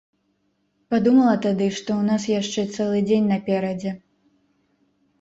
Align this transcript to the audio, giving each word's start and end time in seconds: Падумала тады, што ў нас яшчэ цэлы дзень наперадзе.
Падумала 0.93 1.35
тады, 1.45 1.67
што 1.81 1.85
ў 1.97 2.03
нас 2.09 2.27
яшчэ 2.39 2.61
цэлы 2.75 2.99
дзень 3.07 3.31
наперадзе. 3.37 3.91